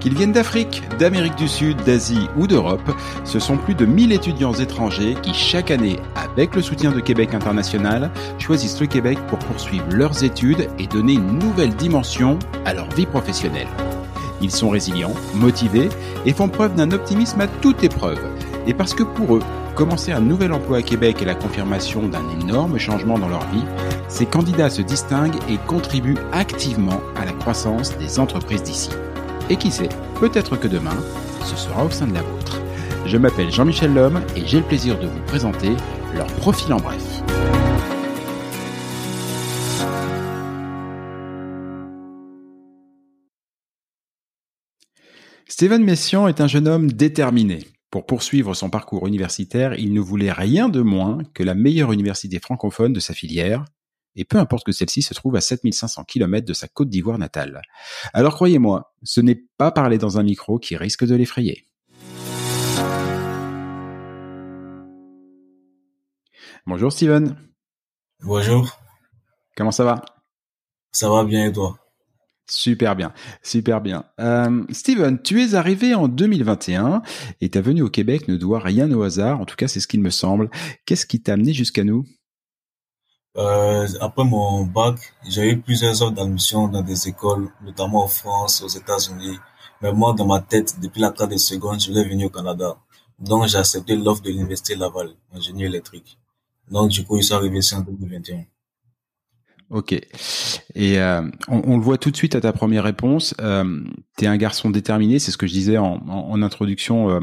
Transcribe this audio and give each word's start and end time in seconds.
Qu'ils 0.00 0.16
viennent 0.16 0.32
d'Afrique, 0.32 0.82
d'Amérique 0.98 1.36
du 1.36 1.46
Sud, 1.46 1.76
d'Asie 1.84 2.28
ou 2.36 2.48
d'Europe, 2.48 2.90
ce 3.24 3.38
sont 3.38 3.56
plus 3.56 3.76
de 3.76 3.86
1000 3.86 4.10
étudiants 4.12 4.52
étrangers 4.52 5.14
qui 5.22 5.32
chaque 5.32 5.70
année, 5.70 5.96
avec 6.16 6.56
le 6.56 6.62
soutien 6.62 6.90
de 6.90 6.98
Québec 6.98 7.34
International, 7.34 8.10
choisissent 8.40 8.80
le 8.80 8.88
Québec 8.88 9.16
pour 9.28 9.38
poursuivre 9.38 9.86
leurs 9.90 10.24
études 10.24 10.68
et 10.80 10.88
donner 10.88 11.12
une 11.12 11.38
nouvelle 11.38 11.74
dimension 11.76 12.40
à 12.64 12.74
leur 12.74 12.90
vie 12.90 13.06
professionnelle. 13.06 13.68
Ils 14.40 14.50
sont 14.50 14.70
résilients, 14.70 15.14
motivés 15.34 15.88
et 16.26 16.32
font 16.32 16.48
preuve 16.48 16.74
d'un 16.74 16.90
optimisme 16.90 17.40
à 17.40 17.46
toute 17.46 17.84
épreuve. 17.84 18.18
Et 18.66 18.74
parce 18.74 18.94
que 18.94 19.02
pour 19.02 19.36
eux, 19.36 19.42
commencer 19.74 20.12
un 20.12 20.20
nouvel 20.20 20.52
emploi 20.52 20.78
à 20.78 20.82
Québec 20.82 21.20
est 21.20 21.26
la 21.26 21.34
confirmation 21.34 22.06
d'un 22.08 22.22
énorme 22.40 22.78
changement 22.78 23.18
dans 23.18 23.28
leur 23.28 23.44
vie, 23.50 23.64
ces 24.08 24.26
candidats 24.26 24.70
se 24.70 24.82
distinguent 24.82 25.38
et 25.48 25.56
contribuent 25.66 26.18
activement 26.32 27.00
à 27.16 27.24
la 27.24 27.32
croissance 27.32 27.96
des 27.98 28.20
entreprises 28.20 28.62
d'ici. 28.62 28.90
Et 29.50 29.56
qui 29.56 29.70
sait, 29.70 29.88
peut-être 30.20 30.56
que 30.56 30.68
demain, 30.68 30.96
ce 31.44 31.56
sera 31.56 31.84
au 31.84 31.90
sein 31.90 32.06
de 32.06 32.14
la 32.14 32.22
vôtre. 32.22 32.60
Je 33.04 33.16
m'appelle 33.16 33.50
Jean-Michel 33.50 33.92
Lhomme 33.92 34.20
et 34.36 34.46
j'ai 34.46 34.58
le 34.58 34.64
plaisir 34.64 34.98
de 34.98 35.06
vous 35.06 35.20
présenter 35.26 35.70
leur 36.14 36.26
profil 36.26 36.72
en 36.72 36.78
bref. 36.78 37.22
Steven 45.48 45.84
Messian 45.84 46.28
est 46.28 46.40
un 46.40 46.46
jeune 46.46 46.68
homme 46.68 46.90
déterminé. 46.90 47.60
Pour 47.92 48.06
poursuivre 48.06 48.54
son 48.54 48.70
parcours 48.70 49.06
universitaire, 49.06 49.78
il 49.78 49.92
ne 49.92 50.00
voulait 50.00 50.32
rien 50.32 50.70
de 50.70 50.80
moins 50.80 51.18
que 51.34 51.42
la 51.42 51.54
meilleure 51.54 51.92
université 51.92 52.40
francophone 52.40 52.94
de 52.94 53.00
sa 53.00 53.12
filière, 53.12 53.66
et 54.16 54.24
peu 54.24 54.38
importe 54.38 54.64
que 54.64 54.72
celle-ci 54.72 55.02
se 55.02 55.12
trouve 55.12 55.36
à 55.36 55.42
7500 55.42 56.04
km 56.04 56.46
de 56.46 56.54
sa 56.54 56.68
Côte 56.68 56.88
d'Ivoire 56.88 57.18
natale. 57.18 57.60
Alors 58.14 58.34
croyez-moi, 58.34 58.94
ce 59.02 59.20
n'est 59.20 59.44
pas 59.58 59.72
parler 59.72 59.98
dans 59.98 60.16
un 60.16 60.22
micro 60.22 60.58
qui 60.58 60.74
risque 60.74 61.04
de 61.04 61.14
l'effrayer. 61.14 61.66
Bonjour 66.64 66.90
Steven. 66.90 67.36
Bonjour. 68.22 68.80
Comment 69.54 69.70
ça 69.70 69.84
va? 69.84 70.02
Ça 70.92 71.10
va 71.10 71.24
bien 71.24 71.44
et 71.44 71.52
toi? 71.52 71.81
Super 72.48 72.96
bien, 72.96 73.12
super 73.42 73.80
bien. 73.80 74.04
Euh, 74.20 74.64
Steven, 74.70 75.22
tu 75.22 75.42
es 75.42 75.54
arrivé 75.54 75.94
en 75.94 76.08
2021 76.08 77.02
et 77.40 77.50
ta 77.50 77.60
venue 77.60 77.82
au 77.82 77.88
Québec 77.88 78.28
ne 78.28 78.36
doit 78.36 78.58
rien 78.58 78.90
au 78.92 79.02
hasard, 79.02 79.40
en 79.40 79.44
tout 79.46 79.56
cas 79.56 79.68
c'est 79.68 79.80
ce 79.80 79.86
qu'il 79.86 80.00
me 80.00 80.10
semble. 80.10 80.50
Qu'est-ce 80.84 81.06
qui 81.06 81.22
t'a 81.22 81.34
amené 81.34 81.52
jusqu'à 81.52 81.84
nous? 81.84 82.04
Euh, 83.38 83.88
après 84.00 84.24
mon 84.24 84.64
bac, 84.66 84.96
j'ai 85.26 85.50
eu 85.52 85.60
plusieurs 85.60 86.02
offres 86.02 86.12
d'admission 86.12 86.68
dans 86.68 86.82
des 86.82 87.08
écoles, 87.08 87.48
notamment 87.62 88.04
en 88.04 88.08
France, 88.08 88.62
aux 88.62 88.68
États-Unis. 88.68 89.38
Mais 89.80 89.92
moi, 89.92 90.12
dans 90.12 90.26
ma 90.26 90.40
tête, 90.40 90.78
depuis 90.80 91.00
la 91.00 91.10
classe 91.10 91.30
de 91.30 91.36
seconde, 91.38 91.80
je 91.80 91.88
voulais 91.88 92.04
venir 92.04 92.26
au 92.26 92.30
Canada. 92.30 92.76
Donc, 93.18 93.46
j'ai 93.46 93.58
accepté 93.58 93.96
l'offre 93.96 94.22
de 94.22 94.30
l'Université 94.30 94.74
Laval, 94.74 95.14
ingénieur 95.32 95.68
électrique. 95.70 96.18
Donc, 96.70 96.90
du 96.90 97.04
coup, 97.04 97.16
je 97.18 97.22
suis 97.22 97.34
arrivé 97.34 97.58
ici 97.58 97.74
en 97.74 97.80
2021. 97.80 98.44
Ok. 99.72 99.92
Et 100.74 100.98
euh, 100.98 101.22
on, 101.48 101.78
le 101.78 101.82
voit 101.82 101.96
tout 101.96 102.10
de 102.10 102.16
suite 102.16 102.34
à 102.34 102.42
ta 102.42 102.52
première 102.52 102.84
réponse. 102.84 103.34
Euh, 103.40 103.82
tu 104.18 104.26
es 104.26 104.28
un 104.28 104.36
garçon 104.36 104.68
déterminé, 104.68 105.18
c'est 105.18 105.30
ce 105.30 105.38
que 105.38 105.46
je 105.46 105.52
disais 105.54 105.78
en, 105.78 106.42
introduction 106.42 107.08
euh, 107.08 107.20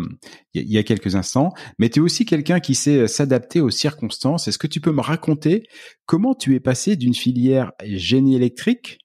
il 0.55 0.67
y, 0.67 0.80
a 0.80 0.83
quelques 0.83 1.14
instants. 1.14 1.53
Mais 1.77 1.89
tu 1.89 2.00
es 2.00 2.02
aussi 2.02 2.25
quelqu'un 2.25 2.59
qui 2.59 2.73
sait 2.73 3.08
s'adapter 3.08 3.61
aux 3.61 3.70
circonstances. 3.70 4.47
Est-ce 4.47 4.58
que 4.58 4.66
tu 4.66 4.81
peux 4.81 4.92
me 4.92 5.02
raconter 5.02 5.67
comment 6.08 6.33
tu 6.33 6.55
es 6.55 6.59
passé 6.59 6.95
d'une 6.95 7.14
filière 7.14 7.72
génie 7.83 8.36
électrique, 8.36 8.97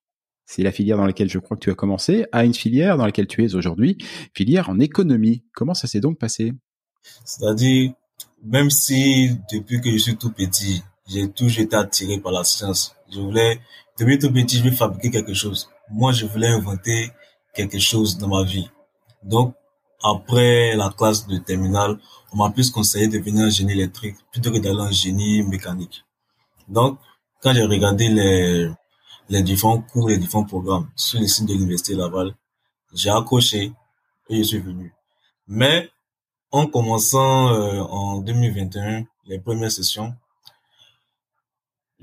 c'est 0.46 0.62
la 0.62 0.72
filière 0.72 0.96
dans 0.96 1.06
laquelle 1.06 1.28
je 1.28 1.38
crois 1.38 1.58
que 1.58 1.64
tu 1.64 1.70
as 1.70 1.74
commencé, 1.74 2.24
à 2.32 2.46
une 2.46 2.54
filière 2.54 2.96
dans 2.96 3.04
laquelle 3.04 3.26
tu 3.26 3.44
es 3.44 3.54
aujourd'hui, 3.54 3.98
filière 4.34 4.70
en 4.70 4.80
économie. 4.80 5.44
Comment 5.52 5.74
ça 5.74 5.86
s'est 5.86 6.00
donc 6.00 6.18
passé? 6.18 6.54
C'est-à-dire, 7.26 7.92
même 8.42 8.70
si 8.70 9.36
depuis 9.52 9.82
que 9.82 9.90
je 9.90 9.98
suis 9.98 10.16
tout 10.16 10.32
petit, 10.32 10.82
j'ai 11.06 11.30
toujours 11.30 11.64
été 11.64 11.76
attiré 11.76 12.18
par 12.18 12.32
la 12.32 12.44
science. 12.44 12.94
Je 13.10 13.20
voulais, 13.20 13.60
depuis 13.98 14.18
tout 14.18 14.32
petit, 14.32 14.56
je 14.56 14.62
voulais 14.62 14.76
fabriquer 14.76 15.10
quelque 15.10 15.34
chose. 15.34 15.68
Moi, 15.90 16.12
je 16.12 16.26
voulais 16.26 16.48
inventer 16.48 17.10
quelque 17.54 17.78
chose 17.78 18.18
dans 18.18 18.28
ma 18.28 18.42
vie. 18.42 18.68
Donc, 19.22 19.54
après 20.02 20.76
la 20.76 20.90
classe 20.90 21.26
de 21.26 21.38
terminale, 21.38 21.98
on 22.32 22.36
m'a 22.38 22.50
plus 22.50 22.70
conseillé 22.70 23.08
de 23.08 23.18
venir 23.18 23.46
en 23.46 23.50
génie 23.50 23.72
électrique 23.72 24.16
plutôt 24.32 24.50
que 24.52 24.58
d'aller 24.58 24.80
en 24.80 24.90
génie 24.90 25.42
mécanique. 25.42 26.04
Donc, 26.68 26.98
quand 27.40 27.52
j'ai 27.54 27.64
regardé 27.64 28.08
les, 28.08 28.70
les 29.28 29.42
différents 29.42 29.80
cours, 29.80 30.08
les 30.08 30.18
différents 30.18 30.44
programmes 30.44 30.90
sur 30.96 31.20
le 31.20 31.26
site 31.26 31.46
de 31.46 31.52
l'Université 31.52 31.94
Laval, 31.94 32.34
j'ai 32.92 33.10
accroché 33.10 33.72
et 34.28 34.38
je 34.38 34.42
suis 34.42 34.58
venu. 34.58 34.94
Mais 35.46 35.90
en 36.50 36.66
commençant 36.66 37.48
euh, 37.48 37.80
en 37.80 38.18
2021, 38.18 39.04
les 39.26 39.38
premières 39.38 39.72
sessions, 39.72 40.14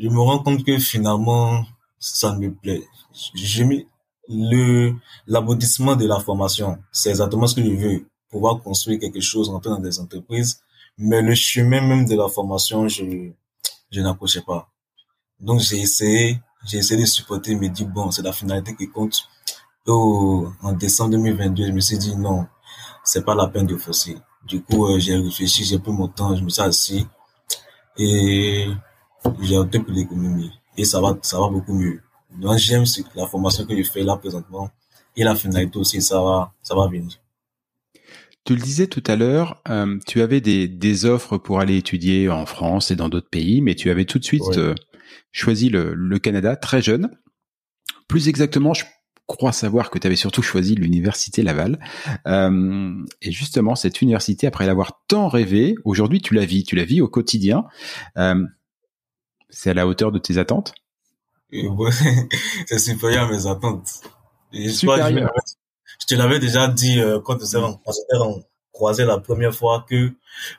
je 0.01 0.09
me 0.09 0.19
rends 0.19 0.39
compte 0.39 0.63
que 0.65 0.79
finalement, 0.79 1.63
ça 1.99 2.35
me 2.35 2.51
plaît. 2.51 2.83
J'ai 3.35 3.63
mis 3.63 3.87
le, 4.27 4.95
l'aboutissement 5.27 5.95
de 5.95 6.07
la 6.07 6.19
formation. 6.19 6.79
C'est 6.91 7.09
exactement 7.11 7.45
ce 7.45 7.55
que 7.55 7.63
je 7.63 7.69
veux. 7.69 8.05
Pouvoir 8.29 8.61
construire 8.61 8.99
quelque 8.99 9.21
chose, 9.21 9.49
rentrer 9.49 9.69
dans 9.69 9.79
des 9.79 9.99
entreprises. 9.99 10.61
Mais 10.97 11.21
le 11.21 11.35
chemin 11.35 11.81
même 11.81 12.05
de 12.05 12.15
la 12.15 12.27
formation, 12.27 12.87
je, 12.87 13.29
je 13.91 14.01
n'approchais 14.01 14.41
pas. 14.41 14.69
Donc, 15.39 15.59
j'ai 15.59 15.79
essayé, 15.81 16.39
j'ai 16.65 16.79
essayé 16.79 17.01
de 17.01 17.05
supporter, 17.05 17.55
me 17.55 17.67
dire, 17.69 17.87
bon, 17.87 18.09
c'est 18.09 18.23
la 18.23 18.33
finalité 18.33 18.75
qui 18.75 18.89
compte. 18.89 19.27
Oh, 19.85 20.47
en 20.61 20.73
décembre 20.73 21.11
2022, 21.11 21.67
je 21.67 21.71
me 21.71 21.79
suis 21.79 21.97
dit, 21.97 22.15
non, 22.15 22.47
c'est 23.03 23.23
pas 23.23 23.35
la 23.35 23.47
peine 23.47 23.67
de 23.67 23.77
forcer. 23.77 24.17
Du 24.47 24.63
coup, 24.63 24.87
euh, 24.87 24.99
j'ai 24.99 25.15
réfléchi, 25.15 25.63
j'ai 25.63 25.77
pris 25.77 25.91
mon 25.91 26.07
temps, 26.07 26.35
je 26.35 26.43
me 26.43 26.49
suis 26.49 26.61
assis. 26.61 27.07
Et 27.97 28.67
j'ai 29.41 29.57
opté 29.57 29.79
pour 29.79 29.93
l'économie 29.93 30.51
et 30.77 30.85
ça 30.85 31.01
va, 31.01 31.17
ça 31.21 31.39
va 31.39 31.49
beaucoup 31.49 31.73
mieux. 31.73 32.01
Donc 32.39 32.57
j'aime 32.57 32.85
la 33.15 33.27
formation 33.27 33.65
que 33.65 33.75
je 33.75 33.89
fais 33.89 34.03
là 34.03 34.15
présentement 34.15 34.69
et 35.15 35.23
la 35.23 35.35
finalité 35.35 35.77
aussi, 35.77 36.01
ça 36.01 36.21
va, 36.21 36.53
ça 36.61 36.75
va 36.75 36.87
venir. 36.87 37.19
Tu 38.43 38.55
le 38.55 38.61
disais 38.61 38.87
tout 38.87 39.03
à 39.05 39.15
l'heure, 39.15 39.61
euh, 39.69 39.99
tu 40.07 40.21
avais 40.21 40.41
des, 40.41 40.67
des 40.67 41.05
offres 41.05 41.37
pour 41.37 41.59
aller 41.59 41.77
étudier 41.77 42.29
en 42.29 42.47
France 42.47 42.89
et 42.89 42.95
dans 42.95 43.07
d'autres 43.07 43.29
pays, 43.29 43.61
mais 43.61 43.75
tu 43.75 43.91
avais 43.91 44.05
tout 44.05 44.17
de 44.17 44.23
suite 44.23 44.57
euh, 44.57 44.73
choisi 45.31 45.69
le, 45.69 45.93
le, 45.93 46.19
Canada 46.19 46.55
très 46.55 46.81
jeune. 46.81 47.11
Plus 48.07 48.29
exactement, 48.29 48.73
je 48.73 48.83
crois 49.27 49.51
savoir 49.51 49.91
que 49.91 49.99
tu 49.99 50.07
avais 50.07 50.15
surtout 50.15 50.41
choisi 50.41 50.73
l'université 50.73 51.43
Laval. 51.43 51.79
Euh, 52.25 52.95
et 53.21 53.31
justement, 53.31 53.75
cette 53.75 54.01
université, 54.01 54.47
après 54.47 54.65
l'avoir 54.65 55.03
tant 55.07 55.27
rêvé, 55.27 55.75
aujourd'hui 55.85 56.19
tu 56.19 56.33
la 56.33 56.45
vis, 56.45 56.63
tu 56.63 56.75
la 56.75 56.83
vis 56.83 56.99
au 56.99 57.07
quotidien. 57.07 57.65
C'est 59.51 59.69
à 59.69 59.73
la 59.73 59.85
hauteur 59.85 60.11
de 60.11 60.19
tes 60.19 60.37
attentes? 60.37 60.73
C'est 62.65 62.79
supérieur 62.79 63.25
à 63.25 63.31
mes 63.31 63.45
attentes. 63.45 63.89
supérieur. 64.51 65.31
Je, 65.99 66.07
te 66.07 66.15
l'avais 66.15 66.39
déjà 66.39 66.67
dit 66.67 66.99
euh, 66.99 67.19
quand 67.19 67.37
on 67.41 67.91
s'était 67.91 68.17
croisé 68.71 69.05
la 69.05 69.19
première 69.19 69.53
fois 69.53 69.85
que 69.87 70.13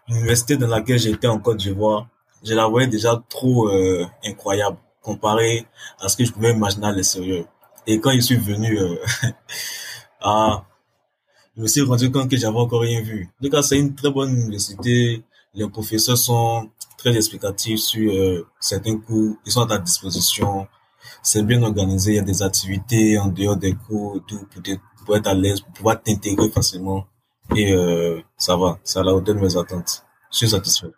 l'université 0.08 0.56
dans 0.56 0.68
laquelle 0.68 0.98
j'étais 0.98 1.26
en 1.26 1.38
Côte 1.38 1.56
d'Ivoire, 1.56 2.08
je 2.44 2.54
la 2.54 2.66
voyais 2.66 2.88
déjà 2.88 3.22
trop 3.28 3.68
euh, 3.68 4.06
incroyable 4.24 4.76
comparé 5.00 5.66
à 5.98 6.08
ce 6.08 6.16
que 6.16 6.24
je 6.24 6.32
pouvais 6.32 6.52
imaginer 6.52 6.86
à 6.86 6.92
l'extérieur. 6.92 7.46
Et 7.86 7.98
quand 7.98 8.12
je 8.12 8.20
suis 8.20 8.36
venu, 8.36 8.78
euh, 8.78 8.96
ah, 10.20 10.64
je 11.56 11.62
me 11.62 11.66
suis 11.66 11.82
rendu 11.82 12.10
compte 12.12 12.30
que 12.30 12.36
j'avais 12.36 12.58
encore 12.58 12.82
rien 12.82 13.02
vu. 13.02 13.28
En 13.40 13.44
tout 13.44 13.50
cas, 13.50 13.62
c'est 13.62 13.78
une 13.78 13.94
très 13.94 14.10
bonne 14.10 14.32
université. 14.36 15.24
Les 15.54 15.68
professeurs 15.68 16.16
sont 16.16 16.70
très 16.96 17.14
explicatif 17.14 17.78
sur 17.78 18.10
euh, 18.10 18.46
certains 18.58 18.98
cours. 18.98 19.36
Ils 19.44 19.52
sont 19.52 19.60
à 19.62 19.66
ta 19.66 19.78
disposition. 19.78 20.66
C'est 21.22 21.42
bien 21.42 21.62
organisé. 21.62 22.12
Il 22.12 22.16
y 22.16 22.18
a 22.18 22.22
des 22.22 22.42
activités 22.42 23.18
en 23.18 23.26
dehors 23.26 23.56
des 23.56 23.74
cours, 23.74 24.20
tout 24.26 24.46
pour, 25.04 25.16
être 25.16 25.26
à 25.26 25.34
l'aise, 25.34 25.60
pour 25.60 25.72
pouvoir 25.72 26.02
t'intégrer 26.02 26.48
facilement. 26.48 27.06
Et 27.54 27.72
euh, 27.72 28.22
ça 28.38 28.56
va, 28.56 28.78
ça 28.82 29.00
a 29.00 29.02
la 29.04 29.14
hauteur 29.14 29.34
de 29.34 29.40
mes 29.40 29.56
attentes. 29.56 30.06
Je 30.30 30.38
suis 30.38 30.48
satisfait. 30.48 30.92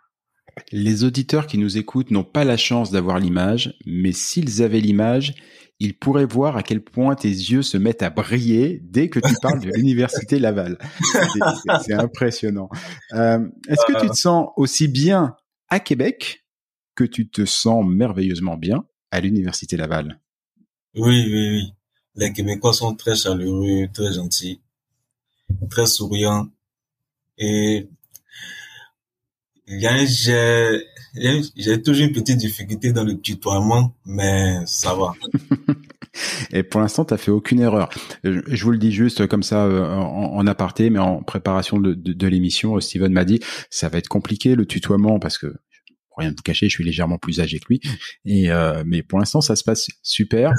Les 0.71 1.03
auditeurs 1.03 1.47
qui 1.47 1.57
nous 1.57 1.77
écoutent 1.77 2.11
n'ont 2.11 2.23
pas 2.23 2.43
la 2.43 2.57
chance 2.57 2.91
d'avoir 2.91 3.19
l'image, 3.19 3.77
mais 3.85 4.11
s'ils 4.11 4.61
avaient 4.61 4.79
l'image, 4.79 5.35
ils 5.79 5.97
pourraient 5.97 6.25
voir 6.25 6.55
à 6.55 6.63
quel 6.63 6.81
point 6.81 7.15
tes 7.15 7.29
yeux 7.29 7.61
se 7.61 7.77
mettent 7.77 8.01
à 8.01 8.09
briller 8.09 8.79
dès 8.83 9.09
que 9.09 9.19
tu 9.19 9.33
parles 9.41 9.59
de 9.59 9.69
l'université 9.69 10.39
Laval. 10.39 10.77
C'est 11.83 11.93
impressionnant. 11.93 12.69
Euh, 13.13 13.39
Est-ce 13.67 13.85
que 13.91 13.99
tu 13.99 14.09
te 14.09 14.15
sens 14.15 14.49
aussi 14.55 14.87
bien 14.87 15.35
à 15.69 15.79
Québec 15.79 16.45
que 16.95 17.03
tu 17.03 17.29
te 17.29 17.45
sens 17.45 17.85
merveilleusement 17.85 18.55
bien 18.55 18.85
à 19.11 19.19
l'Université 19.19 19.75
Laval? 19.75 20.19
Oui, 20.95 21.25
oui, 21.27 21.49
oui. 21.49 21.73
Les 22.15 22.31
Québécois 22.31 22.71
sont 22.71 22.95
très 22.95 23.15
chaleureux, 23.15 23.89
très 23.93 24.13
gentils, 24.13 24.61
très 25.69 25.85
souriants. 25.85 26.47
Et 27.37 27.89
j'ai, 29.67 30.81
J'ai 31.55 31.81
toujours 31.81 32.05
une 32.05 32.13
petite 32.13 32.37
difficulté 32.37 32.91
dans 32.91 33.03
le 33.03 33.19
tutoiement, 33.19 33.95
mais 34.05 34.59
ça 34.65 34.93
va. 34.93 35.13
Et 36.51 36.63
pour 36.63 36.79
l'instant, 36.81 37.03
tu 37.03 37.09
t'as 37.09 37.17
fait 37.17 37.31
aucune 37.31 37.59
erreur. 37.59 37.89
Je 38.23 38.63
vous 38.63 38.71
le 38.71 38.77
dis 38.77 38.91
juste 38.91 39.27
comme 39.27 39.43
ça 39.43 39.65
euh, 39.65 39.95
en, 39.95 40.47
aparté, 40.47 40.89
mais 40.89 40.99
en 40.99 41.21
préparation 41.21 41.79
de, 41.79 41.93
de, 41.93 42.27
l'émission, 42.27 42.79
Steven 42.79 43.11
m'a 43.11 43.25
dit 43.25 43.39
ça 43.69 43.89
va 43.89 43.97
être 43.97 44.07
compliqué 44.07 44.55
le 44.55 44.65
tutoiement 44.65 45.19
parce 45.19 45.37
que 45.37 45.47
pour 45.47 46.19
rien 46.19 46.29
vous 46.29 46.41
cacher, 46.43 46.69
je 46.69 46.73
suis 46.73 46.85
légèrement 46.85 47.17
plus 47.17 47.41
âgé 47.41 47.59
que 47.59 47.65
lui. 47.67 47.81
Et 48.23 48.49
euh, 48.49 48.83
mais 48.85 49.03
pour 49.03 49.19
l'instant, 49.19 49.41
ça 49.41 49.57
se 49.57 49.63
passe 49.63 49.87
super. 50.01 50.51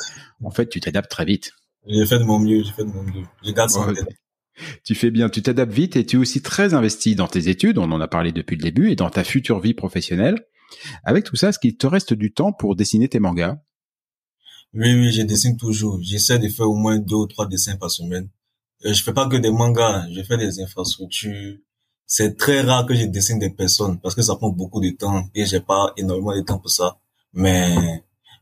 En 0.44 0.50
fait, 0.50 0.68
tu 0.68 0.80
t'adaptes 0.80 1.10
très 1.10 1.24
vite. 1.24 1.52
J'ai 1.86 2.04
fait 2.04 2.18
de 2.18 2.24
mon 2.24 2.38
mieux. 2.38 2.62
J'ai 2.62 2.72
fait 2.72 2.84
de 2.84 2.90
mon 2.90 3.02
mieux. 3.02 3.24
Je 3.42 3.52
garde 3.52 3.70
ça 3.70 3.86
tu 4.84 4.94
fais 4.94 5.10
bien, 5.10 5.28
tu 5.28 5.42
t'adaptes 5.42 5.72
vite 5.72 5.96
et 5.96 6.06
tu 6.06 6.16
es 6.16 6.18
aussi 6.18 6.42
très 6.42 6.74
investi 6.74 7.14
dans 7.14 7.28
tes 7.28 7.48
études, 7.48 7.78
on 7.78 7.90
en 7.90 8.00
a 8.00 8.08
parlé 8.08 8.32
depuis 8.32 8.56
le 8.56 8.62
début, 8.62 8.90
et 8.90 8.96
dans 8.96 9.10
ta 9.10 9.24
future 9.24 9.60
vie 9.60 9.74
professionnelle. 9.74 10.46
Avec 11.04 11.24
tout 11.24 11.36
ça, 11.36 11.50
est-ce 11.50 11.58
qu'il 11.58 11.76
te 11.76 11.86
reste 11.86 12.14
du 12.14 12.32
temps 12.32 12.52
pour 12.52 12.76
dessiner 12.76 13.08
tes 13.08 13.20
mangas? 13.20 13.58
Oui, 14.74 14.92
oui, 14.94 15.12
je 15.12 15.22
dessine 15.22 15.56
toujours. 15.56 15.98
J'essaie 16.02 16.38
de 16.38 16.48
faire 16.48 16.68
au 16.68 16.74
moins 16.74 16.98
deux 16.98 17.16
ou 17.16 17.26
trois 17.26 17.46
dessins 17.46 17.76
par 17.76 17.90
semaine. 17.90 18.28
Euh, 18.84 18.92
je 18.92 19.02
fais 19.02 19.12
pas 19.12 19.28
que 19.28 19.36
des 19.36 19.50
mangas, 19.50 20.06
je 20.12 20.22
fais 20.22 20.36
des 20.36 20.60
infrastructures. 20.60 21.56
C'est 22.06 22.36
très 22.36 22.60
rare 22.60 22.86
que 22.86 22.94
je 22.94 23.04
dessine 23.04 23.38
des 23.38 23.50
personnes 23.50 23.98
parce 24.00 24.14
que 24.14 24.22
ça 24.22 24.36
prend 24.36 24.50
beaucoup 24.50 24.80
de 24.80 24.90
temps 24.90 25.28
et 25.34 25.46
j'ai 25.46 25.60
pas 25.60 25.92
énormément 25.96 26.36
de 26.36 26.42
temps 26.42 26.58
pour 26.58 26.70
ça. 26.70 26.98
Mais 27.32 27.74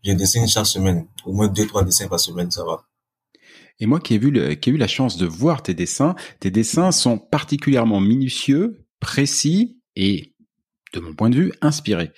je 0.02 0.12
dessine 0.12 0.46
chaque 0.48 0.66
semaine, 0.66 1.06
au 1.24 1.32
moins 1.32 1.48
deux, 1.48 1.66
trois 1.66 1.84
dessins 1.84 2.08
par 2.08 2.20
semaine, 2.20 2.50
ça 2.50 2.64
va. 2.64 2.84
Et 3.80 3.86
moi 3.86 4.00
qui 4.00 4.14
ai, 4.14 4.18
vu 4.18 4.32
qui 4.58 4.70
ai 4.70 4.72
eu 4.72 4.76
la 4.76 4.86
chance 4.86 5.16
de 5.16 5.26
voir 5.26 5.62
tes 5.62 5.74
dessins, 5.74 6.14
tes 6.40 6.50
dessins 6.50 6.92
sont 6.92 7.18
particulièrement 7.18 8.00
minutieux, 8.00 8.86
précis 9.00 9.80
et, 9.96 10.34
de 10.92 11.00
mon 11.00 11.14
point 11.14 11.30
de 11.30 11.36
vue, 11.36 11.52
inspirés. 11.60 12.12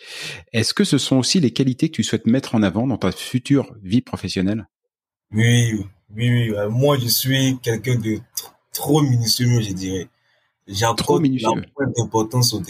Est-ce 0.52 0.74
que 0.74 0.84
ce 0.84 0.98
sont 0.98 1.16
aussi 1.16 1.40
les 1.40 1.52
qualités 1.52 1.88
que 1.88 1.96
tu 1.96 2.04
souhaites 2.04 2.26
mettre 2.26 2.54
en 2.54 2.62
avant 2.62 2.86
dans 2.86 2.98
ta 2.98 3.10
future 3.10 3.74
vie 3.82 4.02
professionnelle? 4.02 4.68
Oui, 5.32 5.72
oui, 6.14 6.30
oui. 6.30 6.50
Euh, 6.50 6.68
moi, 6.68 6.98
je 6.98 7.08
suis 7.08 7.58
quelqu'un 7.62 7.96
de 7.96 8.18
trop 8.72 9.02
minutieux, 9.02 9.60
je 9.62 9.72
dirais. 9.72 10.08
J'accorde 10.68 11.24
la 11.24 11.86
d'importance 11.96 12.52
au, 12.52 12.62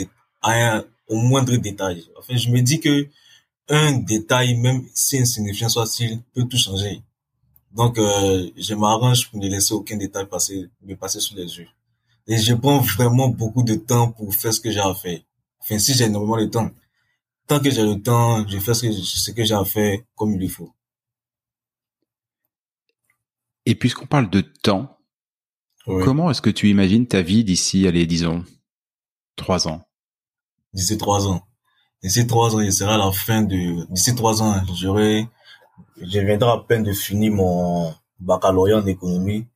au 1.09 1.17
moindre 1.17 1.56
détail. 1.56 2.05
Enfin, 2.19 2.37
je 2.37 2.50
me 2.50 2.61
dis 2.61 2.81
que 2.81 3.09
un 3.69 3.99
détail, 3.99 4.55
même 4.56 4.83
si 4.94 5.19
insignifiant 5.19 5.69
soit-il, 5.69 6.21
peut 6.35 6.44
tout 6.44 6.59
changer. 6.59 7.03
Donc, 7.76 7.99
euh, 7.99 8.50
je 8.56 8.75
m'arrange 8.75 9.31
pour 9.31 9.38
ne 9.38 9.49
laisser 9.49 9.75
aucun 9.75 9.99
détail 9.99 10.26
passer, 10.26 10.70
me 10.81 10.94
passer 10.96 11.20
sous 11.20 11.37
les 11.37 11.58
yeux. 11.58 11.69
Et 12.26 12.38
je 12.38 12.55
prends 12.55 12.78
vraiment 12.78 13.28
beaucoup 13.28 13.62
de 13.62 13.75
temps 13.75 14.11
pour 14.12 14.34
faire 14.34 14.55
ce 14.55 14.61
que 14.61 14.70
j'ai 14.70 14.81
à 14.81 14.94
faire. 14.94 15.20
Enfin, 15.61 15.78
si 15.78 15.93
j'ai 15.93 16.05
énormément 16.05 16.38
de 16.38 16.46
temps. 16.46 16.70
Tant 17.46 17.61
que 17.61 17.70
j'ai 17.70 17.84
le 17.84 18.00
temps, 18.02 18.49
je 18.49 18.58
fais 18.58 18.73
ce 18.73 18.87
que, 18.87 18.93
ce 18.93 19.31
que 19.31 19.44
j'ai 19.44 19.55
à 19.55 19.64
faire 19.64 19.99
comme 20.14 20.40
il 20.40 20.50
faut. 20.50 20.73
Et 23.67 23.75
puisqu'on 23.75 24.06
parle 24.06 24.31
de 24.31 24.40
temps, 24.40 24.96
comment 25.84 26.31
est-ce 26.31 26.40
que 26.40 26.50
tu 26.50 26.70
imagines 26.70 27.06
ta 27.06 27.20
vie 27.20 27.44
d'ici, 27.44 27.87
allez, 27.87 28.06
disons, 28.06 28.43
trois 29.37 29.69
ans? 29.69 29.87
D'ici 30.73 30.96
trois 30.96 31.28
ans. 31.28 31.46
D'ici 32.02 32.26
trois 32.26 32.56
ans, 32.56 32.61
il 32.61 32.73
sera 32.73 32.96
la 32.96 33.12
fin 33.12 33.43
de... 33.43 33.87
D'ici 33.93 34.14
trois 34.14 34.43
ans, 34.43 34.64
j'aurai 34.75 35.28
je 36.00 36.20
viendrai 36.20 36.50
à 36.50 36.58
peine 36.58 36.82
de 36.82 36.93
finir 36.93 37.32
mon 37.32 37.94
baccalauréat 38.20 38.78
en 38.78 38.87
économie. 38.87 39.46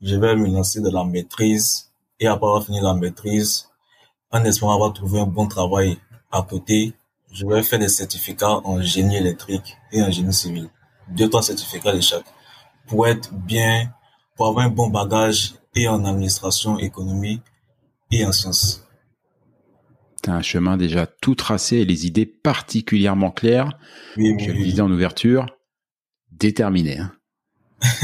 Je 0.00 0.16
vais 0.16 0.34
me 0.36 0.46
lancer 0.48 0.80
dans 0.80 0.92
la 0.92 1.04
maîtrise 1.04 1.90
et 2.18 2.26
après 2.26 2.46
avoir 2.46 2.64
fini 2.64 2.80
la 2.80 2.94
maîtrise, 2.94 3.68
en 4.30 4.44
espérant 4.44 4.74
avoir 4.74 4.92
trouvé 4.92 5.20
un 5.20 5.26
bon 5.26 5.46
travail 5.46 5.98
à 6.30 6.42
côté, 6.42 6.94
je 7.32 7.46
vais 7.46 7.62
faire 7.62 7.78
des 7.78 7.88
certificats 7.88 8.60
en 8.64 8.80
génie 8.80 9.16
électrique 9.16 9.76
et 9.92 10.02
en 10.02 10.10
génie 10.10 10.32
civil. 10.32 10.68
Deux, 11.08 11.28
trois 11.28 11.42
certificats 11.42 11.94
de 11.94 12.00
chaque. 12.00 12.24
Pour 12.86 13.06
être 13.06 13.32
bien, 13.32 13.92
pour 14.36 14.46
avoir 14.46 14.66
un 14.66 14.70
bon 14.70 14.88
bagage 14.88 15.54
et 15.74 15.88
en 15.88 16.04
administration, 16.04 16.78
économie 16.78 17.40
et 18.10 18.24
en 18.24 18.32
sciences. 18.32 18.86
T'as 20.22 20.32
un 20.32 20.42
chemin 20.42 20.76
déjà 20.76 21.06
tout 21.06 21.34
tracé 21.34 21.76
et 21.76 21.84
les 21.84 22.06
idées 22.06 22.26
particulièrement 22.26 23.30
claires. 23.30 23.78
Oui, 24.16 24.32
oui, 24.32 24.44
je 24.44 24.52
le 24.52 24.58
disais 24.62 24.82
en 24.82 24.90
ouverture 24.90 25.46
déterminé. 26.40 26.98
Hein. 26.98 27.12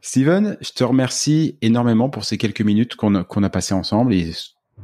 Steven, 0.00 0.56
je 0.60 0.70
te 0.70 0.84
remercie 0.84 1.58
énormément 1.62 2.10
pour 2.10 2.24
ces 2.24 2.38
quelques 2.38 2.60
minutes 2.62 2.96
qu'on 2.96 3.14
a, 3.14 3.50
passées 3.50 3.74
ensemble 3.74 4.14
et 4.14 4.32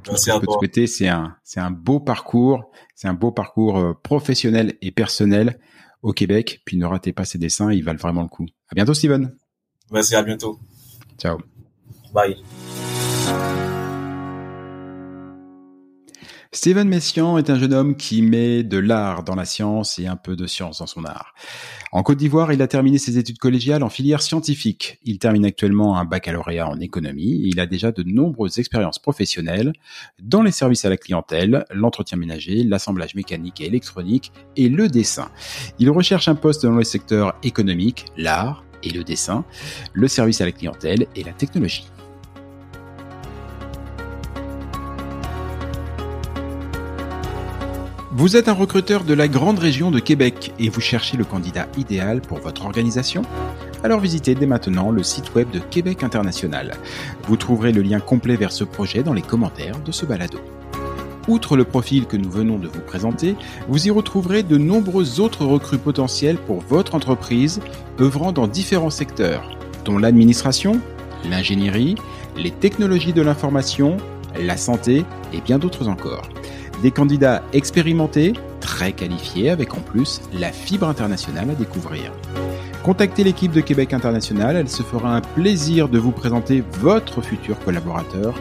Merci 0.08 0.30
à 0.30 0.40
toi. 0.40 0.54
souhaiter, 0.58 0.86
c'est 0.86 1.08
un, 1.08 1.36
c'est 1.44 1.60
un 1.60 1.70
beau 1.70 2.00
parcours, 2.00 2.70
c'est 2.94 3.08
un 3.08 3.14
beau 3.14 3.30
parcours 3.30 3.78
euh, 3.78 3.92
professionnel 4.02 4.74
et 4.80 4.90
personnel 4.90 5.58
au 6.02 6.12
Québec. 6.12 6.62
Puis 6.64 6.76
ne 6.76 6.86
ratez 6.86 7.12
pas 7.12 7.24
ces 7.24 7.38
dessins, 7.38 7.72
ils 7.72 7.84
valent 7.84 7.98
vraiment 7.98 8.22
le 8.22 8.28
coup. 8.28 8.46
À 8.68 8.74
bientôt, 8.74 8.94
Steven. 8.94 9.34
Merci, 9.90 10.14
à 10.14 10.22
bientôt. 10.22 10.58
Ciao. 11.18 11.38
Bye. 12.12 12.36
Steven 16.54 16.86
Messian 16.86 17.38
est 17.38 17.48
un 17.48 17.58
jeune 17.58 17.72
homme 17.72 17.96
qui 17.96 18.20
met 18.20 18.62
de 18.62 18.76
l'art 18.76 19.22
dans 19.22 19.34
la 19.34 19.46
science 19.46 19.98
et 19.98 20.06
un 20.06 20.16
peu 20.16 20.36
de 20.36 20.46
science 20.46 20.80
dans 20.80 20.86
son 20.86 21.02
art. 21.06 21.32
En 21.92 22.02
Côte 22.02 22.18
d'Ivoire, 22.18 22.52
il 22.52 22.60
a 22.60 22.68
terminé 22.68 22.98
ses 22.98 23.16
études 23.16 23.38
collégiales 23.38 23.82
en 23.82 23.88
filière 23.88 24.20
scientifique. 24.20 24.98
Il 25.02 25.18
termine 25.18 25.46
actuellement 25.46 25.96
un 25.96 26.04
baccalauréat 26.04 26.68
en 26.68 26.78
économie 26.78 27.40
il 27.44 27.58
a 27.58 27.64
déjà 27.64 27.90
de 27.90 28.02
nombreuses 28.02 28.58
expériences 28.58 28.98
professionnelles 28.98 29.72
dans 30.22 30.42
les 30.42 30.52
services 30.52 30.84
à 30.84 30.90
la 30.90 30.98
clientèle, 30.98 31.64
l'entretien 31.70 32.18
ménager, 32.18 32.64
l'assemblage 32.64 33.14
mécanique 33.14 33.62
et 33.62 33.66
électronique 33.66 34.30
et 34.54 34.68
le 34.68 34.88
dessin. 34.88 35.30
Il 35.78 35.88
recherche 35.88 36.28
un 36.28 36.34
poste 36.34 36.66
dans 36.66 36.76
les 36.76 36.84
secteurs 36.84 37.34
économiques, 37.42 38.04
l'art 38.18 38.62
et 38.82 38.90
le 38.90 39.04
dessin, 39.04 39.46
le 39.94 40.06
service 40.06 40.42
à 40.42 40.44
la 40.44 40.52
clientèle 40.52 41.06
et 41.16 41.24
la 41.24 41.32
technologie. 41.32 41.86
Vous 48.14 48.36
êtes 48.36 48.48
un 48.48 48.52
recruteur 48.52 49.04
de 49.04 49.14
la 49.14 49.26
grande 49.26 49.58
région 49.58 49.90
de 49.90 49.98
Québec 49.98 50.52
et 50.58 50.68
vous 50.68 50.82
cherchez 50.82 51.16
le 51.16 51.24
candidat 51.24 51.66
idéal 51.78 52.20
pour 52.20 52.40
votre 52.40 52.66
organisation? 52.66 53.22
Alors 53.82 54.00
visitez 54.00 54.34
dès 54.34 54.44
maintenant 54.44 54.90
le 54.90 55.02
site 55.02 55.34
web 55.34 55.50
de 55.50 55.58
Québec 55.58 56.02
International. 56.02 56.74
Vous 57.26 57.38
trouverez 57.38 57.72
le 57.72 57.80
lien 57.80 58.00
complet 58.00 58.36
vers 58.36 58.52
ce 58.52 58.64
projet 58.64 59.02
dans 59.02 59.14
les 59.14 59.22
commentaires 59.22 59.80
de 59.80 59.92
ce 59.92 60.04
balado. 60.04 60.38
Outre 61.26 61.56
le 61.56 61.64
profil 61.64 62.04
que 62.04 62.18
nous 62.18 62.30
venons 62.30 62.58
de 62.58 62.68
vous 62.68 62.82
présenter, 62.82 63.34
vous 63.66 63.86
y 63.86 63.90
retrouverez 63.90 64.42
de 64.42 64.58
nombreux 64.58 65.18
autres 65.18 65.46
recrues 65.46 65.78
potentiels 65.78 66.36
pour 66.36 66.60
votre 66.60 66.94
entreprise 66.94 67.60
œuvrant 67.98 68.32
dans 68.32 68.46
différents 68.46 68.90
secteurs, 68.90 69.56
dont 69.86 69.96
l'administration, 69.96 70.82
l'ingénierie, 71.30 71.94
les 72.36 72.50
technologies 72.50 73.14
de 73.14 73.22
l'information, 73.22 73.96
la 74.38 74.58
santé 74.58 75.06
et 75.32 75.40
bien 75.40 75.58
d'autres 75.58 75.88
encore. 75.88 76.28
Des 76.82 76.90
candidats 76.90 77.42
expérimentés, 77.52 78.32
très 78.60 78.92
qualifiés, 78.92 79.50
avec 79.50 79.72
en 79.74 79.80
plus 79.80 80.20
la 80.32 80.50
fibre 80.50 80.88
internationale 80.88 81.50
à 81.50 81.54
découvrir. 81.54 82.12
Contactez 82.82 83.22
l'équipe 83.22 83.52
de 83.52 83.60
Québec 83.60 83.92
International, 83.92 84.56
elle 84.56 84.68
se 84.68 84.82
fera 84.82 85.14
un 85.14 85.20
plaisir 85.20 85.88
de 85.88 86.00
vous 86.00 86.10
présenter 86.10 86.64
votre 86.80 87.22
futur 87.22 87.56
collaborateur 87.60 88.34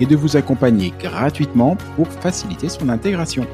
et 0.00 0.04
de 0.04 0.14
vous 0.14 0.36
accompagner 0.36 0.92
gratuitement 1.00 1.78
pour 1.96 2.08
faciliter 2.08 2.68
son 2.68 2.90
intégration. 2.90 3.46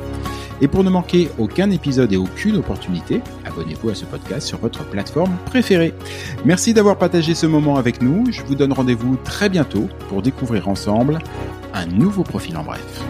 Et 0.60 0.66
pour 0.66 0.82
ne 0.82 0.90
manquer 0.90 1.30
aucun 1.38 1.70
épisode 1.70 2.12
et 2.12 2.16
aucune 2.16 2.56
opportunité, 2.56 3.20
abonnez-vous 3.44 3.90
à 3.90 3.94
ce 3.94 4.04
podcast 4.04 4.48
sur 4.48 4.58
votre 4.58 4.84
plateforme 4.84 5.36
préférée. 5.46 5.94
Merci 6.44 6.74
d'avoir 6.74 6.98
partagé 6.98 7.34
ce 7.34 7.46
moment 7.46 7.76
avec 7.76 8.02
nous. 8.02 8.24
Je 8.32 8.42
vous 8.42 8.56
donne 8.56 8.72
rendez-vous 8.72 9.16
très 9.22 9.48
bientôt 9.48 9.88
pour 10.08 10.22
découvrir 10.22 10.68
ensemble 10.68 11.20
un 11.72 11.86
nouveau 11.86 12.24
profil 12.24 12.56
en 12.56 12.64
bref. 12.64 13.04